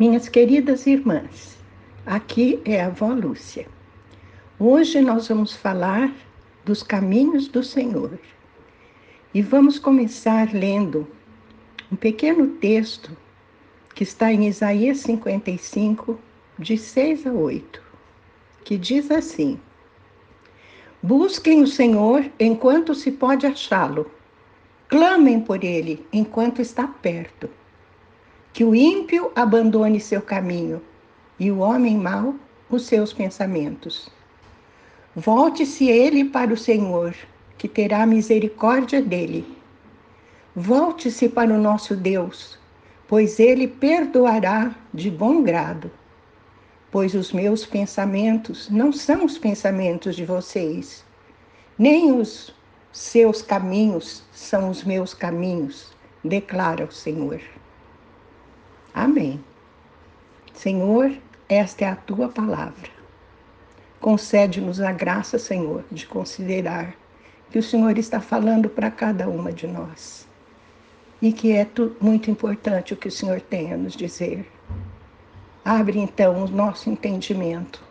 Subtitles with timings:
[0.00, 1.58] Minhas queridas irmãs,
[2.06, 3.68] aqui é a avó Lúcia.
[4.58, 6.10] Hoje nós vamos falar
[6.64, 8.18] dos caminhos do Senhor.
[9.34, 11.06] E vamos começar lendo
[11.92, 13.14] um pequeno texto
[13.94, 16.18] que está em Isaías 55,
[16.58, 17.82] de 6 a 8,
[18.64, 19.60] que diz assim:
[21.02, 24.10] Busquem o Senhor enquanto se pode achá-lo,
[24.88, 27.50] clamem por ele enquanto está perto.
[28.52, 30.82] Que o ímpio abandone seu caminho
[31.38, 32.34] e o homem mau
[32.68, 34.10] os seus pensamentos.
[35.14, 37.14] Volte-se ele para o Senhor,
[37.58, 39.44] que terá misericórdia dele.
[40.54, 42.58] Volte-se para o nosso Deus,
[43.08, 45.90] pois ele perdoará de bom grado.
[46.90, 51.04] Pois os meus pensamentos não são os pensamentos de vocês,
[51.78, 52.54] nem os
[52.92, 55.92] seus caminhos são os meus caminhos,
[56.24, 57.40] declara o Senhor.
[58.94, 59.42] Amém.
[60.52, 61.12] Senhor,
[61.48, 62.90] esta é a tua palavra.
[64.00, 66.94] Concede-nos a graça, Senhor, de considerar
[67.50, 70.28] que o Senhor está falando para cada uma de nós
[71.20, 71.66] e que é
[72.00, 74.50] muito importante o que o Senhor tem a nos dizer.
[75.64, 77.82] Abre então o nosso entendimento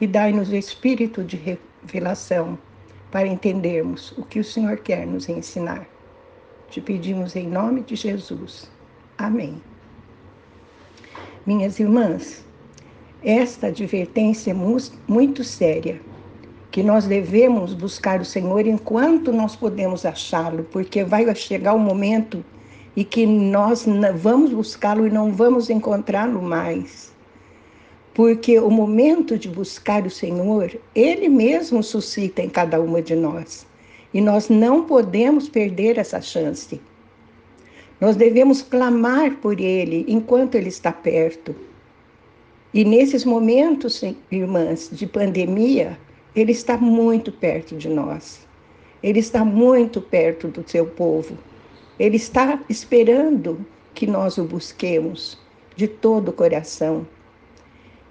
[0.00, 2.58] e dai-nos o espírito de revelação
[3.10, 5.86] para entendermos o que o Senhor quer nos ensinar.
[6.68, 8.68] Te pedimos em nome de Jesus.
[9.16, 9.62] Amém.
[11.46, 12.44] Minhas irmãs,
[13.22, 14.54] esta advertência é
[15.06, 16.00] muito séria,
[16.72, 21.78] que nós devemos buscar o Senhor enquanto nós podemos achá-lo, porque vai chegar o um
[21.78, 22.44] momento
[22.96, 27.14] e que nós vamos buscá-lo e não vamos encontrá-lo mais.
[28.12, 33.64] Porque o momento de buscar o Senhor, Ele mesmo suscita em cada uma de nós.
[34.12, 36.80] E nós não podemos perder essa chance.
[38.00, 41.54] Nós devemos clamar por Ele enquanto Ele está perto.
[42.74, 45.98] E nesses momentos, irmãs, de pandemia,
[46.34, 48.46] Ele está muito perto de nós.
[49.02, 51.38] Ele está muito perto do seu povo.
[51.98, 55.38] Ele está esperando que nós o busquemos
[55.74, 57.06] de todo o coração.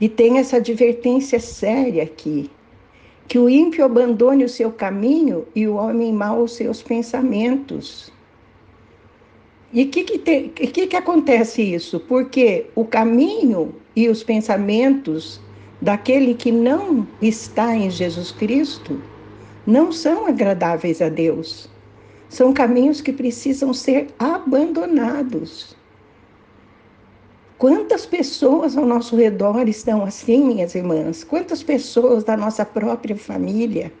[0.00, 2.50] E tem essa advertência séria aqui:
[3.28, 8.13] que o ímpio abandone o seu caminho e o homem mau os seus pensamentos.
[9.74, 11.98] E o que, que, que, que acontece isso?
[11.98, 15.40] Porque o caminho e os pensamentos
[15.82, 19.02] daquele que não está em Jesus Cristo
[19.66, 21.68] não são agradáveis a Deus.
[22.28, 25.76] São caminhos que precisam ser abandonados.
[27.58, 31.24] Quantas pessoas ao nosso redor estão assim, minhas irmãs?
[31.24, 33.92] Quantas pessoas da nossa própria família?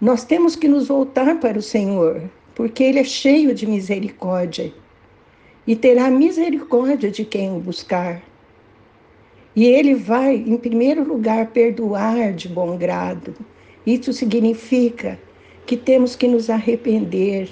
[0.00, 2.22] Nós temos que nos voltar para o Senhor,
[2.62, 4.72] porque Ele é cheio de misericórdia
[5.66, 8.22] e terá misericórdia de quem o buscar.
[9.56, 13.34] E Ele vai, em primeiro lugar, perdoar de bom grado.
[13.84, 15.18] Isso significa
[15.66, 17.50] que temos que nos arrepender.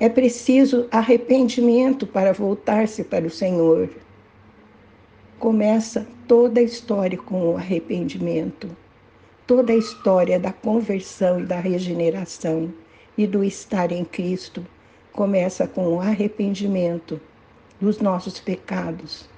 [0.00, 3.88] É preciso arrependimento para voltar-se para o Senhor.
[5.38, 8.68] Começa toda a história com o arrependimento,
[9.46, 12.74] toda a história da conversão e da regeneração
[13.20, 14.66] e do estar em Cristo
[15.12, 17.20] começa com o arrependimento
[17.78, 19.28] dos nossos pecados,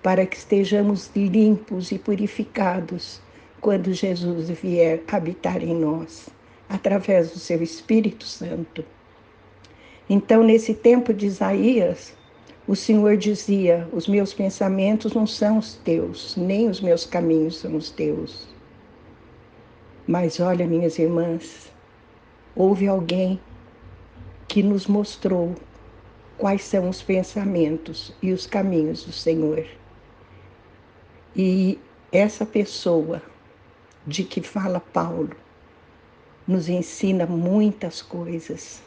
[0.00, 3.20] para que estejamos limpos e purificados
[3.60, 6.28] quando Jesus vier habitar em nós
[6.68, 8.84] através do seu Espírito Santo.
[10.08, 12.14] Então, nesse tempo de Isaías,
[12.68, 17.74] o Senhor dizia: Os meus pensamentos não são os teus, nem os meus caminhos são
[17.74, 18.46] os teus.
[20.06, 21.73] Mas olha, minhas irmãs,
[22.56, 23.40] houve alguém
[24.46, 25.54] que nos mostrou
[26.38, 29.66] quais são os pensamentos e os caminhos do Senhor.
[31.34, 31.78] E
[32.12, 33.22] essa pessoa
[34.06, 35.30] de que fala Paulo
[36.46, 38.82] nos ensina muitas coisas.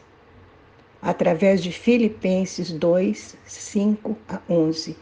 [1.00, 4.96] Através de Filipenses 2, 5 a 11.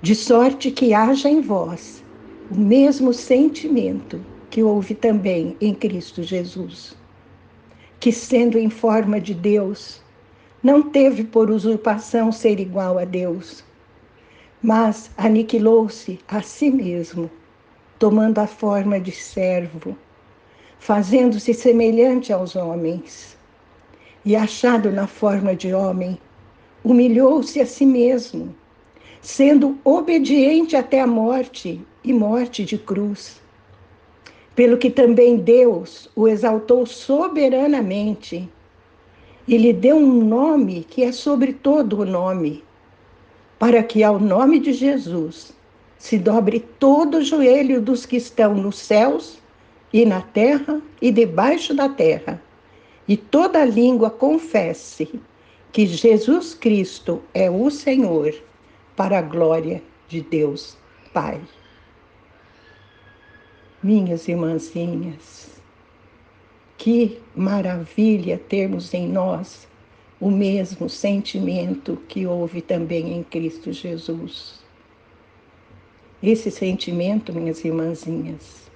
[0.00, 2.04] De sorte que haja em vós
[2.50, 4.20] o mesmo sentimento
[4.56, 6.96] que houve também em Cristo Jesus,
[8.00, 10.00] que, sendo em forma de Deus,
[10.62, 13.62] não teve por usurpação ser igual a Deus,
[14.62, 17.30] mas aniquilou-se a si mesmo,
[17.98, 19.94] tomando a forma de servo
[20.78, 23.36] fazendo-se semelhante aos homens.
[24.24, 26.18] E achado na forma de homem,
[26.82, 28.56] humilhou-se a si mesmo,
[29.20, 33.44] sendo obediente até a morte e morte de cruz.
[34.56, 38.48] Pelo que também Deus o exaltou soberanamente
[39.46, 42.64] e lhe deu um nome que é sobre todo o nome,
[43.58, 45.54] para que ao nome de Jesus
[45.98, 49.38] se dobre todo o joelho dos que estão nos céus
[49.92, 52.42] e na terra e debaixo da terra,
[53.06, 55.20] e toda língua confesse
[55.70, 58.34] que Jesus Cristo é o Senhor,
[58.96, 60.76] para a glória de Deus
[61.12, 61.40] Pai.
[63.86, 65.62] Minhas irmãzinhas,
[66.76, 69.68] que maravilha termos em nós
[70.20, 74.58] o mesmo sentimento que houve também em Cristo Jesus.
[76.20, 78.68] Esse sentimento, minhas irmãzinhas,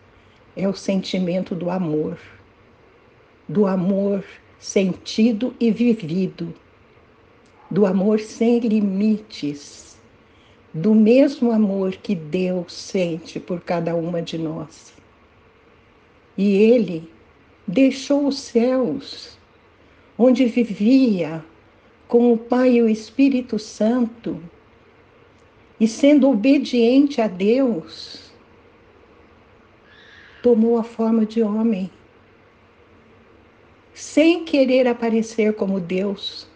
[0.57, 2.17] é o sentimento do amor,
[3.49, 4.23] do amor
[4.61, 6.55] sentido e vivido,
[7.69, 9.99] do amor sem limites,
[10.73, 15.00] do mesmo amor que Deus sente por cada uma de nós.
[16.41, 17.07] E Ele
[17.67, 19.39] deixou os céus,
[20.17, 21.45] onde vivia
[22.09, 24.43] com o Pai e o Espírito Santo,
[25.79, 28.33] e sendo obediente a Deus,
[30.43, 31.91] tomou a forma de homem,
[33.93, 36.49] sem querer aparecer como Deus,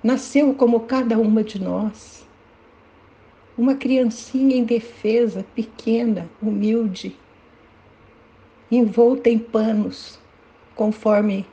[0.00, 2.24] nasceu como cada uma de nós,
[3.58, 7.16] uma criancinha indefesa, pequena, humilde,
[8.76, 10.18] envolta em panos,
[10.74, 11.46] conforme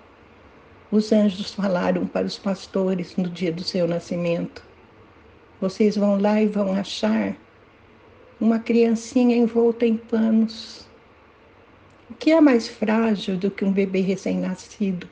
[0.89, 4.63] os anjos falaram para os pastores no dia do seu nascimento.
[5.60, 7.36] Vocês vão lá e vão achar
[8.39, 10.88] uma criancinha envolta em panos.
[12.10, 15.06] O que é mais frágil do que um bebê recém-nascido?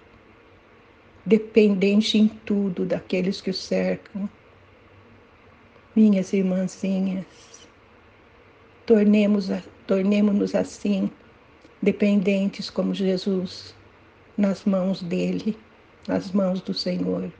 [1.25, 4.29] Dependente em tudo daqueles que o cercam.
[5.93, 7.25] Minhas irmãzinhas,
[8.85, 11.09] tornemos-nos tornemos assim,
[11.81, 13.75] dependentes como Jesus,
[14.37, 15.57] nas mãos dele,
[16.07, 17.31] nas mãos do Senhor.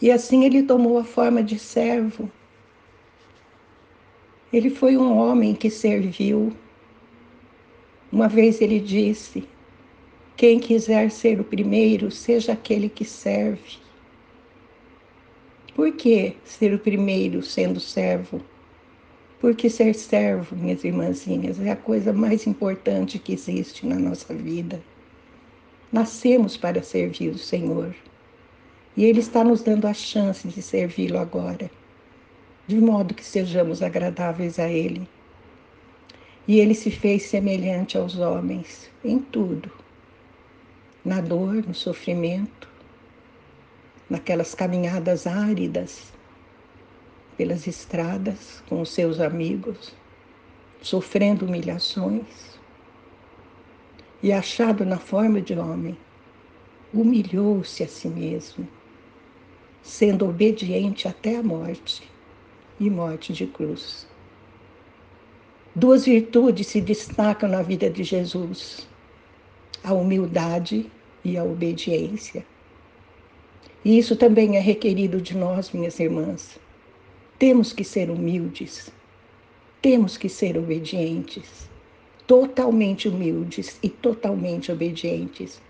[0.00, 2.30] E assim ele tomou a forma de servo.
[4.52, 6.52] Ele foi um homem que serviu.
[8.12, 9.48] Uma vez ele disse:
[10.36, 13.78] Quem quiser ser o primeiro, seja aquele que serve.
[15.74, 18.40] Por que ser o primeiro sendo servo?
[19.40, 24.80] Porque ser servo, minhas irmãzinhas, é a coisa mais importante que existe na nossa vida.
[25.92, 27.94] Nascemos para servir o Senhor.
[28.96, 31.70] E Ele está nos dando a chance de servi-lo agora,
[32.66, 35.06] de modo que sejamos agradáveis a Ele.
[36.48, 39.70] E Ele se fez semelhante aos homens em tudo,
[41.04, 42.68] na dor, no sofrimento,
[44.08, 46.15] naquelas caminhadas áridas
[47.36, 49.92] pelas estradas com os seus amigos,
[50.80, 52.58] sofrendo humilhações.
[54.22, 55.96] E achado na forma de homem,
[56.92, 58.66] humilhou-se a si mesmo
[59.86, 62.02] sendo obediente até a morte
[62.78, 64.06] e morte de cruz.
[65.74, 68.88] Duas virtudes se destacam na vida de Jesus:
[69.84, 70.90] a humildade
[71.24, 72.44] e a obediência.
[73.84, 76.58] E isso também é requerido de nós, minhas irmãs.
[77.38, 78.90] Temos que ser humildes,
[79.82, 81.68] temos que ser obedientes,
[82.26, 85.60] totalmente humildes e totalmente obedientes.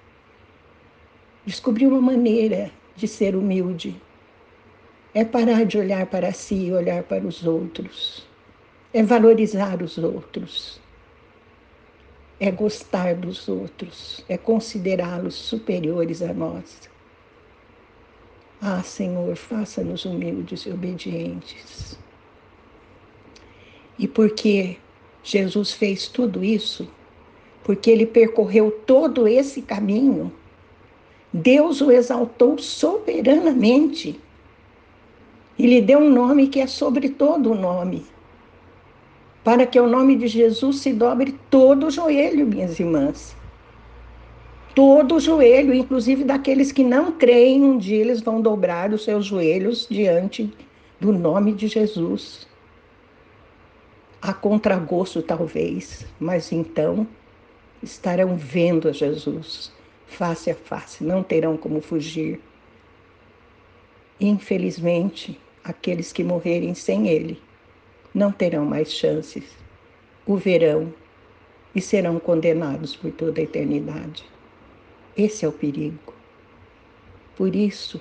[1.45, 3.97] Descobri uma maneira de ser humilde
[5.17, 8.23] é parar de olhar para si e olhar para os outros.
[8.93, 10.79] É valorizar os outros.
[12.39, 14.23] É gostar dos outros.
[14.29, 16.91] É considerá-los superiores a nós.
[18.61, 21.99] Ah, Senhor, faça-nos humildes e obedientes.
[23.99, 24.77] E porque
[25.23, 26.89] Jesus fez tudo isso,
[27.65, 30.33] porque ele percorreu todo esse caminho,
[31.33, 34.19] Deus o exaltou soberanamente
[35.59, 38.07] e lhe deu um nome que é sobre todo o nome,
[39.43, 43.37] para que o nome de Jesus se dobre todo o joelho, minhas irmãs.
[44.77, 49.25] Todo o joelho, inclusive daqueles que não creem, um dia eles vão dobrar os seus
[49.25, 50.53] joelhos diante
[51.01, 52.47] do nome de Jesus.
[54.21, 57.09] A contragosto, talvez, mas então
[57.83, 59.73] estarão vendo a Jesus
[60.07, 62.39] face a face, não terão como fugir.
[64.21, 67.41] Infelizmente, aqueles que morrerem sem ele
[68.13, 69.57] não terão mais chances,
[70.27, 70.93] o verão
[71.75, 74.36] e serão condenados por toda a eternidade.
[75.17, 76.15] Esse é o perigo.
[77.37, 78.01] Por isso,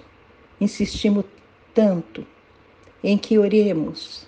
[0.59, 1.25] insistimos
[1.73, 2.25] tanto
[3.03, 4.27] em que oremos.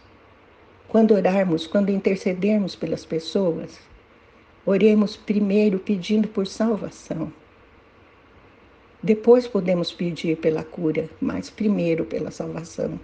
[0.87, 3.79] Quando orarmos, quando intercedermos pelas pessoas,
[4.65, 7.31] oremos primeiro pedindo por salvação.
[9.03, 12.99] Depois podemos pedir pela cura, mas primeiro pela salvação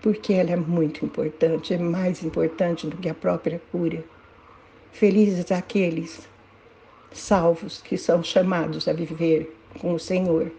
[0.00, 4.02] porque ela é muito importante, é mais importante do que a própria cura.
[4.92, 6.28] Felizes aqueles
[7.12, 10.50] salvos que são chamados a viver com o Senhor.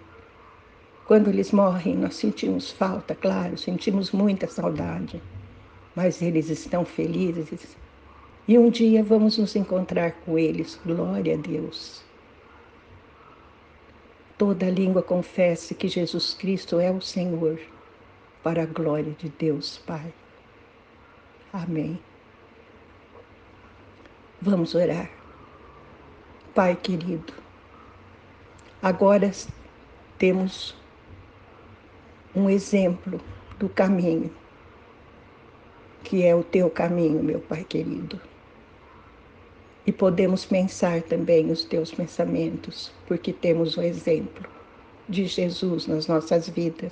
[1.05, 5.21] Quando eles morrem, nós sentimos falta, claro, sentimos muita saudade,
[5.95, 7.75] mas eles estão felizes.
[8.47, 10.79] E um dia vamos nos encontrar com eles.
[10.85, 12.01] Glória a Deus.
[14.37, 17.59] Toda língua confesse que Jesus Cristo é o Senhor,
[18.41, 20.11] para a glória de Deus Pai.
[21.53, 21.99] Amém.
[24.41, 25.20] Vamos orar.
[26.53, 27.33] Pai querido,
[28.81, 29.31] agora
[30.17, 30.75] temos
[32.35, 33.21] um exemplo
[33.57, 34.29] do caminho,
[36.03, 38.19] que é o teu caminho, meu Pai querido.
[39.87, 44.45] E podemos pensar também os teus pensamentos, porque temos o exemplo
[45.07, 46.91] de Jesus nas nossas vidas.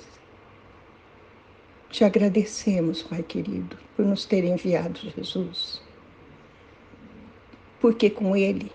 [1.90, 5.82] Te agradecemos, Pai querido, por nos ter enviado Jesus.
[7.78, 8.72] Porque com Ele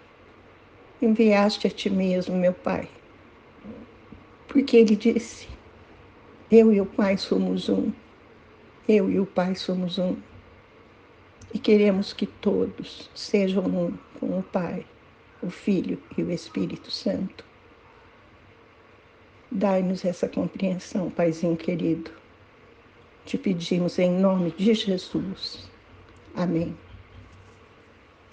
[1.01, 2.87] enviaste a ti mesmo, meu Pai.
[4.47, 5.47] Porque ele disse:
[6.51, 7.91] Eu e o Pai somos um.
[8.87, 10.15] Eu e o Pai somos um.
[11.53, 14.85] E queremos que todos sejam um com o Pai,
[15.41, 17.45] o Filho e o Espírito Santo.
[19.51, 22.11] Dai-nos essa compreensão, Paizinho querido.
[23.25, 25.69] Te pedimos em nome de Jesus.
[26.35, 26.75] Amém.